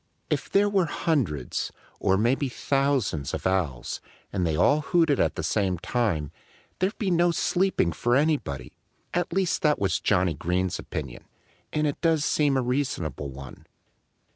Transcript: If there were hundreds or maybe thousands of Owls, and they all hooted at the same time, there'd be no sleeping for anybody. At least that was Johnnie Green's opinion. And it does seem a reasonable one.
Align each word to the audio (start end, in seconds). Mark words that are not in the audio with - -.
If 0.31 0.49
there 0.49 0.67
were 0.67 0.87
hundreds 0.87 1.71
or 1.99 2.17
maybe 2.17 2.49
thousands 2.49 3.35
of 3.35 3.45
Owls, 3.45 4.01
and 4.33 4.47
they 4.47 4.55
all 4.55 4.81
hooted 4.81 5.19
at 5.19 5.35
the 5.35 5.43
same 5.43 5.77
time, 5.77 6.31
there'd 6.79 6.97
be 6.97 7.11
no 7.11 7.29
sleeping 7.29 7.91
for 7.91 8.15
anybody. 8.15 8.73
At 9.13 9.31
least 9.31 9.61
that 9.61 9.77
was 9.77 9.99
Johnnie 9.99 10.33
Green's 10.33 10.79
opinion. 10.79 11.25
And 11.71 11.85
it 11.85 12.01
does 12.01 12.25
seem 12.25 12.57
a 12.57 12.63
reasonable 12.63 13.29
one. 13.29 13.67